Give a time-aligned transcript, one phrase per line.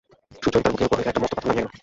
[0.41, 1.67] সুচরিতার বুকের উপর হইতে একটা মস্ত পাথর নামিয়া গেল।